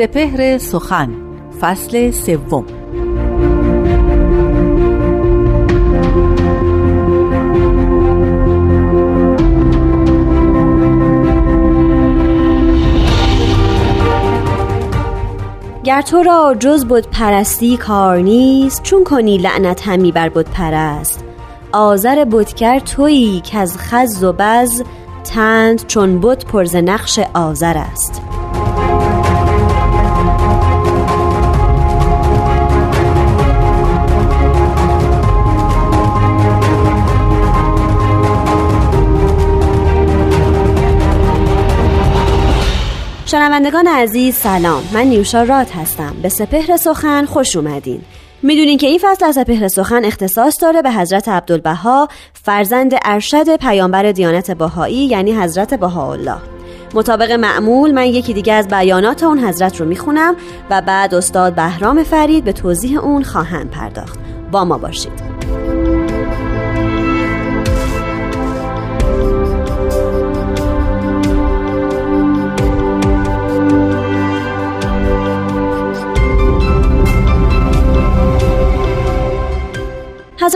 [0.00, 1.08] سپهر سخن
[1.60, 2.64] فصل سوم.
[15.84, 21.24] گر تو را جز بود پرستی کار نیست چون کنی لعنت همی بر بود پرست
[21.72, 24.82] آذر بتگر تویی که از خز و بز
[25.24, 28.29] تند چون بت پرز نقش آذر است.
[43.30, 44.82] شنوندگان عزیز سلام.
[44.92, 46.16] من نیوشا رات هستم.
[46.22, 48.00] به سپهر سخن خوش اومدین.
[48.42, 54.12] می‌دونین که این فصل از سپهر سخن اختصاص داره به حضرت عبدالبها فرزند ارشد پیامبر
[54.12, 56.36] دیانت بهایی یعنی حضرت بهاءالله.
[56.94, 60.36] مطابق معمول من یکی دیگه از بیانات اون حضرت رو می‌خونم
[60.70, 64.18] و بعد استاد بهرام فرید به توضیح اون خواهند پرداخت.
[64.52, 65.29] با ما باشید.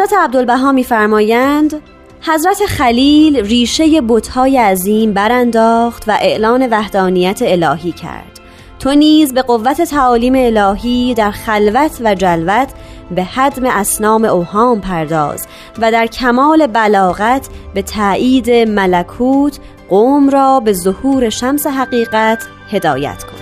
[0.05, 1.83] حضرت عبدالبها میفرمایند
[2.21, 8.41] حضرت خلیل ریشه بتهای عظیم برانداخت و اعلان وحدانیت الهی کرد.
[8.79, 12.69] تو نیز به قوت تعالیم الهی در خلوت و جلوت
[13.11, 15.47] به حدم اسنام اوهام پرداز
[15.79, 19.59] و در کمال بلاغت به تایید ملکوت
[19.89, 23.34] قوم را به ظهور شمس حقیقت هدایت کن.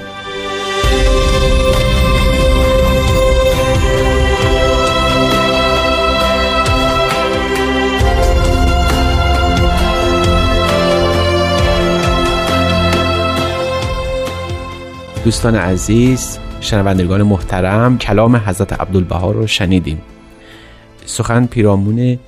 [15.24, 20.02] دوستان عزیز شنوندگان محترم کلام حضرت عبدالبها رو شنیدیم.
[21.04, 22.18] سخن پیرامون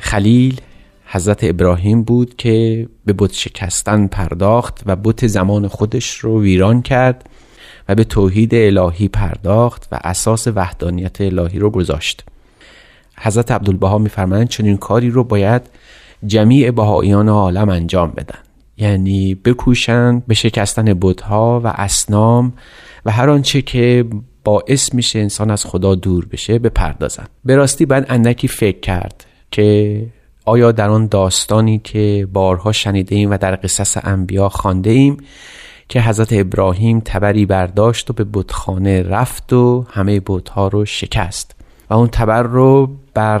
[0.00, 0.60] خلیل
[1.06, 7.30] حضرت ابراهیم بود که به بت شکستن پرداخت و بت زمان خودش رو ویران کرد
[7.88, 12.24] و به توحید الهی پرداخت و اساس وحدانیت الهی رو گذاشت.
[13.18, 15.62] حضرت عبدالبها میفرمایند چنین کاری رو باید
[16.26, 18.43] جمیع بهاییان عالم انجام بدن.
[18.76, 22.52] یعنی بکوشند به شکستن بودها و اسنام
[23.04, 24.04] و هر آنچه که
[24.44, 27.26] باعث میشه انسان از خدا دور بشه بپردازن.
[27.44, 30.06] به راستی بعد اندکی فکر کرد که
[30.44, 35.16] آیا در آن داستانی که بارها شنیده ایم و در قصص انبیا خانده ایم
[35.88, 41.53] که حضرت ابراهیم تبری برداشت و به بتخانه رفت و همه بتها رو شکست.
[41.90, 43.38] و اون تبر رو بر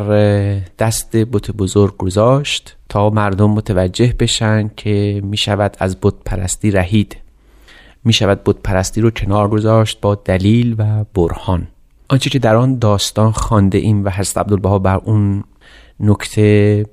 [0.78, 7.16] دست بت بزرگ گذاشت تا مردم متوجه بشن که می شود از بت پرستی رهید.
[8.04, 11.66] می شود بت پرستی رو کنار گذاشت با دلیل و برهان.
[12.08, 15.44] آنچه که در آن داستان خانده ایم و حضرت عبدالبها بر اون
[16.00, 16.86] نکته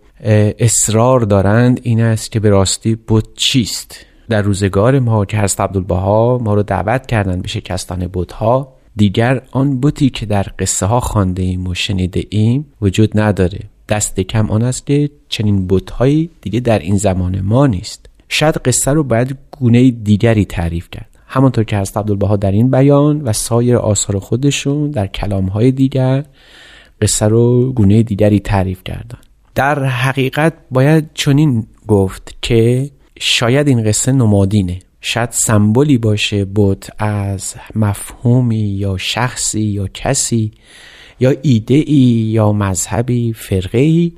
[0.60, 4.06] اصرار دارند این است که به راستی بت چیست.
[4.30, 9.80] در روزگار ما که حضرت عبدالبها ما رو دعوت کردند به شکستن بتها دیگر آن
[9.80, 13.60] بوتی که در قصه ها خانده ایم و شنیده ایم وجود نداره.
[13.90, 18.10] دست کم آن است که چنین بتهایی دیگه در این زمان ما نیست.
[18.30, 21.12] شاید قصه رو باید گونه دیگری تعریف کرد.
[21.28, 26.26] همانطور که هست عبدالبها در این بیان و سایر آثار خودشون در کلامهای دیگر
[27.02, 29.18] قصه رو گونه دیگری تعریف کردن
[29.56, 34.80] در حقیقت باید چنین گفت که شاید این قصه نمادینه.
[35.02, 40.52] شاید سمبولی باشه بود از مفهومی یا شخصی یا کسی
[41.20, 41.96] یا ایده ای
[42.34, 44.12] یا مذهبی فرقه ای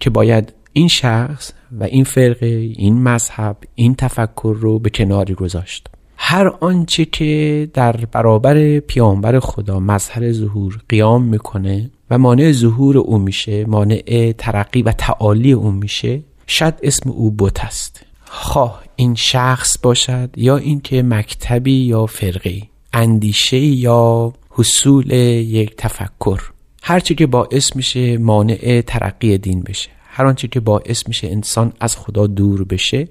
[0.00, 2.46] که باید این شخص و این فرقه
[2.76, 5.88] این مذهب این تفکر رو به کناری گذاشت.
[6.16, 13.18] هر آنچه که در برابر پیامبر خدا مظهر ظهور قیام می‌کنه و مانع ظهور او
[13.18, 18.09] میشه مانع ترقی و تعالی او میشه شاید اسم او بت است.
[18.32, 26.40] خواه این شخص باشد یا اینکه مکتبی یا فرقی اندیشه یا حصول یک تفکر.
[26.82, 29.90] هرچی که باعث میشه مانع ترقی دین بشه.
[30.04, 33.08] هر آنچه که باعث میشه انسان از خدا دور بشه.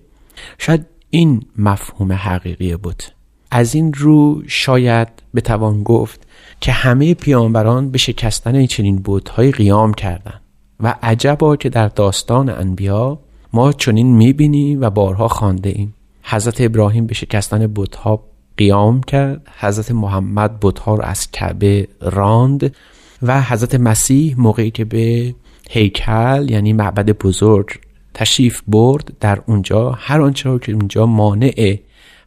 [0.57, 3.03] شاید این مفهوم حقیقی بود.
[3.51, 6.27] از این رو شاید بتوان گفت
[6.61, 10.41] که همه پیامبران به شکستن چنین بودهای قیام کردند
[10.79, 13.19] و عجبا که در داستان انبیا
[13.53, 15.93] ما چنین می‌بینیم و بارها خانده ایم.
[16.23, 18.23] حضرت ابراهیم به شکستن بتها
[18.57, 19.47] قیام کرد.
[19.59, 22.75] حضرت محمد بتها رو از کعبه راند
[23.21, 25.35] و حضرت مسیح موقعی که به
[25.69, 27.69] هیکل یعنی معبد بزرگ
[28.13, 31.79] تشریف برد در اونجا هر آنچه که اونجا مانع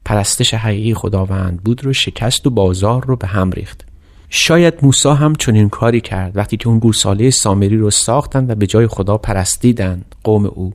[0.04, 3.84] پرستش حقیقی خداوند بود رو شکست و بازار رو به هم ریخت.
[4.28, 6.36] شاید موسا هم چنین کاری کرد.
[6.36, 10.72] وقتی که اون گوساله سامری رو ساختند و به جای خدا پرستیدند قوم او.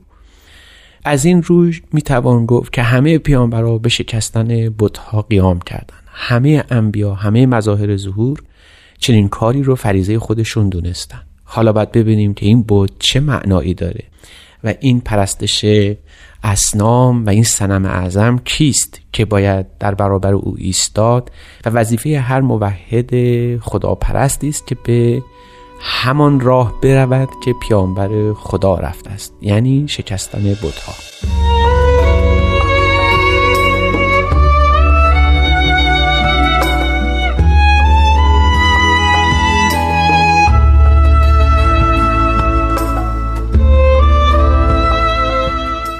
[1.08, 6.02] از این روی می‌توان گفت که همه پیامبرا به شکستن بتها قیام کردند.
[6.06, 8.42] همه انبیا همه مظاهر ظهور
[8.98, 11.20] چنین کاری رو فریزه خودشون دونستن.
[11.44, 14.04] حالا باید ببینیم که این بت چه معنایی داره
[14.64, 15.64] و این پرستش
[16.44, 21.30] اسنام و این سنم اعظم کیست که باید در برابر او ایستاد
[21.64, 23.10] و وظیفه هر موحد
[23.60, 25.22] خداپرستی است که به
[25.80, 30.94] همان راه برود که پیامبر خدا رفته است یعنی شکستن بتها.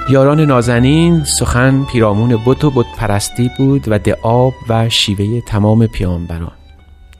[0.09, 6.51] یاران نازنین سخن پیرامون بت و بت پرستی بود و دعاب و شیوه تمام پیامبران.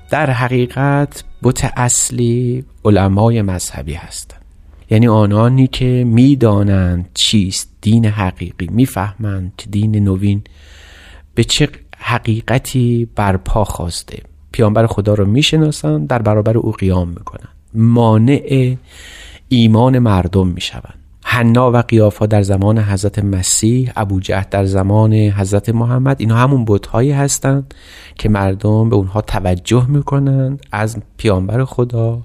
[0.09, 4.41] در حقیقت بت اصلی علمای مذهبی هستند.
[4.89, 10.41] یعنی آنانی که می‌دانند چیست دین حقیقی می‌فهمند که دین نوین
[11.35, 14.23] به چه حقیقتی برپا خواسته.
[14.51, 17.55] پیامبر خدا رو می‌شناسند در برابر او قیام می‌کنند.
[17.73, 18.75] مانع
[19.49, 20.98] ایمان مردم می‌شوند.
[21.31, 26.65] حنا و قیافا در زمان حضرت مسیح ابو جهد در زمان حضرت محمد اینا همون
[26.67, 27.73] بتهایی هستند
[28.15, 32.21] که مردم به اونها توجه می‌کنند از پیامبر خدا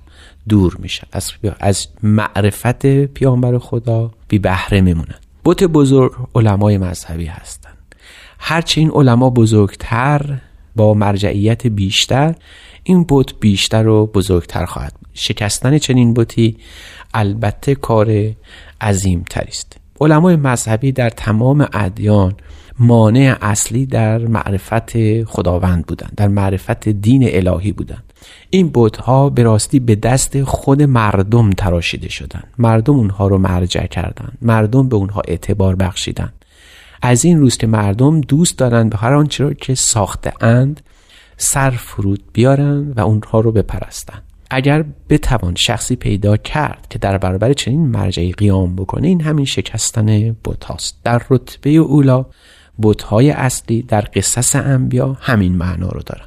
[0.49, 5.19] دور میشن از, از معرفت پیامبر خدا بی بهره میمونن.
[5.45, 7.95] بت بزرگ علمای مذهبی هستند
[8.39, 10.39] هرچه این علما بزرگتر
[10.77, 12.35] با مرجعیت بیشتر
[12.85, 16.57] این بت بیشتر و بزرگتر خواهد شکستن چنین بتی
[17.15, 18.35] البته کار
[18.81, 22.35] عظیم است علمای مذهبی در تمام ادیان
[22.79, 28.13] مانع اصلی در معرفت خداوند بودند در معرفت دین الهی بودند.
[28.51, 32.47] این بودها به راستی به دست خود مردم تراشیده شدند.
[32.59, 34.39] مردم اونها رو مرجع کردند.
[34.43, 36.33] مردم به اونها اعتبار بخشیدند.
[37.03, 40.81] از این روز که مردم دوست دارند به هر آنچه را که ساخته اند
[41.37, 47.53] سر فرود بیارن و اونها رو بپرستند اگر بتوان شخصی پیدا کرد که در برابر
[47.53, 51.01] چنین مرجعی قیام بکنه این همین شکستن بت هاست.
[51.05, 52.27] در رتبه اولا
[52.83, 56.27] بت های اصلی در قصص انبیا همین معنا رو دارن.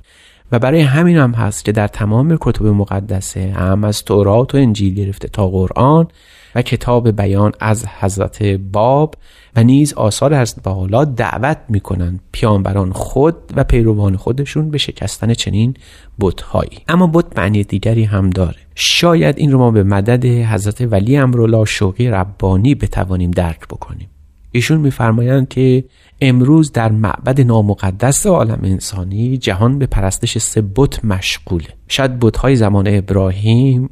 [0.51, 4.93] و برای همین هم هست که در تمام کتب مقدسه هم از تورات و انجیل
[4.93, 6.07] گرفته تا قرآن
[6.55, 9.15] و کتاب بیان از حضرت باب
[9.55, 15.73] و نیز آثار حضرت بحالا دعوت می‌کنند پیامبران خود و پیروان خودشون به شکستن چنین
[16.19, 16.79] بتهایی.
[16.87, 18.57] اما بت معنی دیگری هم داره.
[18.75, 24.09] شاید این رو ما به مدد حضرت ولی امرالله شوقی ربانی بتوانیم درک بکنیم.
[24.51, 25.83] ایشون میفرمایند که
[26.21, 32.85] امروز در معبد نامقدس عالم انسانی جهان به پرستش سه بت مشغوله شاید بتهای زمان
[32.87, 33.89] ابراهیم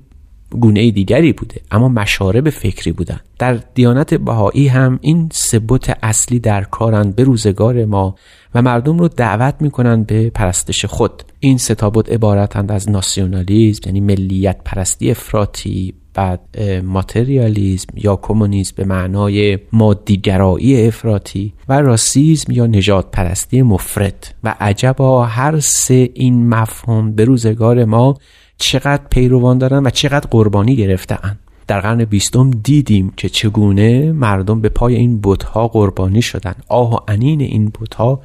[0.50, 3.20] گونه دیگری بوده اما مشارب فکری بودن.
[3.40, 8.16] در دیانت بهایی هم این سبوت اصلی در کارند به روزگار ما
[8.56, 11.24] و مردم رو دعوت می‌کنند به پرستش خود.
[11.40, 19.60] این ستابوت عبارتند از ناسیونالیزم یعنی ملیت پرستی افراطی بعد ماتریالیزم یا کمونیسم به معنای
[19.72, 24.36] مادیگرایی افراطی و راسیزم یا نجات پرستی مفرد.
[24.44, 28.18] و عجبا هر سه این مفهوم به روزگار ما
[28.58, 34.70] چقدر پیروان دارن و چقدر قربانی گرفتن در قرن بیستم دیدیم که چگونه مردم به
[34.70, 36.56] پای این بتها قربانی شدن.
[36.68, 38.22] آه و انین این بتها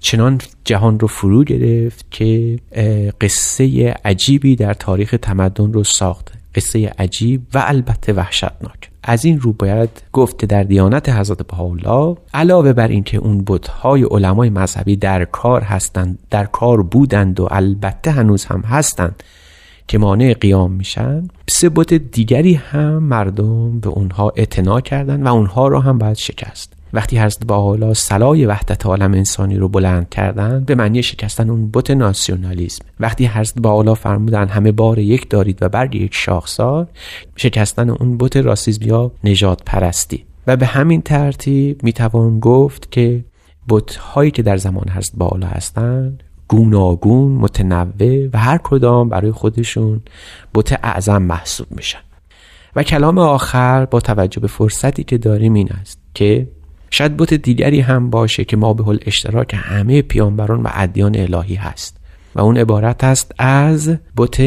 [0.00, 2.58] چنان جهان رو فرو گرفت که
[3.20, 8.90] قصه عجیبی در تاریخ تمدن رو ساخت قصه عجیب و البته وحشتناک.
[9.02, 14.02] از این رو باید گفت که در دیانت حضرت بهاءالله علاوه بر اینکه اون بتهای
[14.02, 19.22] علمای مذهبی در کار هستند در کار بودند و البته هنوز هم هستند
[19.88, 25.68] که مانع قیام میشن سه بت دیگری هم مردم به اونها اعتنا کردن و اونها
[25.68, 26.75] رو هم باید شکست.
[26.92, 31.70] وقتی حضرت با حالا سلای وحدت عالم انسانی رو بلند کردن به معنی شکستن اون
[31.72, 32.84] بت ناسیونالیسم.
[33.00, 36.86] وقتی حضرت با حالا فرمودن همه بار یک دارید و برگ یک شاخسار
[37.36, 40.24] شکستن اون بت راسیزم یا نجات پرستی.
[40.46, 43.24] و به همین ترتیب می‌توان گفت که
[43.68, 49.32] بت هایی که در زمان حضرت با حالا هستند گوناگون متنوع و هر کدام برای
[49.32, 50.00] خودشون
[50.54, 51.98] بت اعظم محسوب میشن.
[52.76, 56.48] و کلام آخر با توجه به فرصتی که داریم این است که
[56.90, 61.96] شاید بت دیگری هم باشه که ما به اشتراک همه پیانبران و ادیان الهی هست.
[62.34, 64.40] و اون عبارت است از بت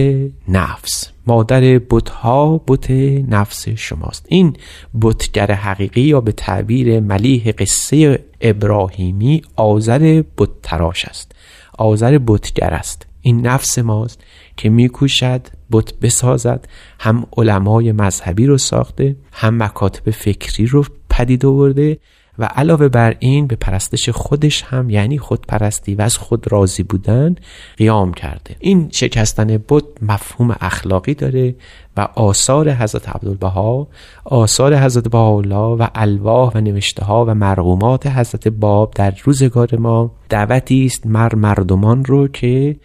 [0.48, 1.12] نفس.
[1.28, 1.82] مادر
[2.12, 2.92] ها بت
[3.30, 4.26] نفس شماست.
[4.30, 4.56] این
[5.02, 11.32] بتگر حقیقی یا به تعبیر ملیح قصه ابراهیمی آذر بت تراش است.
[11.78, 13.06] آذر بتگر است.
[13.22, 14.24] این نفس ماست
[14.58, 16.68] که میکوشد بت بسازد
[17.00, 21.98] هم علمای مذهبی رو ساخته هم مکاتب فکری رو پدید آورده
[22.40, 27.36] و علاوه بر این به پرستش خودش هم یعنی خودپرستی و از خود راضی بودن
[27.78, 28.56] قیام کرده.
[28.60, 31.56] این شکستن بت مفهوم اخلاقی داره
[31.98, 33.88] و آثار حضرت عبدالبها
[34.26, 40.12] آثار حضرت بهاءالله و الواح و نوشته ها و مرغومات حضرت باب در روزگار ما
[40.30, 42.76] دعوتی است مر مردمان رو که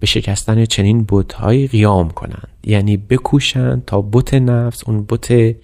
[0.00, 2.48] به شکستن چنین بتهایی قیام کنند.
[2.64, 5.56] یعنی بکوشند تا بت نفس اون بت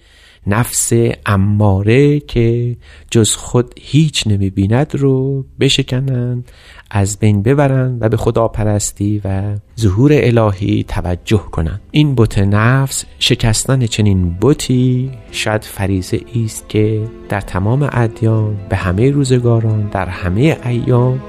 [0.47, 0.91] نفس
[1.25, 2.75] اماره که
[3.11, 6.51] جز خود هیچ نمی بیند رو بشکنند
[6.91, 11.81] از بین ببرند و به خدا پرستی و ظهور الهی توجه کنند.
[11.91, 19.11] این بت نفس شکستن چنین بتی شاید فریزه است که در تمام ادیان به همه
[19.11, 21.19] روزگاران در همه ایام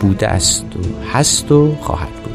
[0.00, 2.31] بوده است و هست و خواهد بود.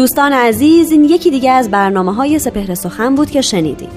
[0.00, 3.88] دوستان عزیز این یکی دیگه از برنامه های سپهر سخن بود که شنیدیم.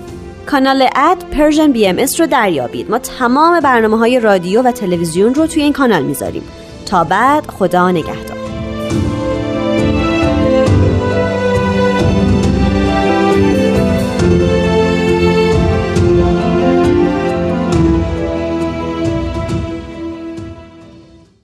[0.46, 2.92] کانال at Persian BM رو دریابید.
[2.92, 6.44] ما تمام برنامه های رادیو و تلویزیون رو توی این کانال می‌ذاریم.
[6.86, 8.33] تا بعد خدا نگهدار.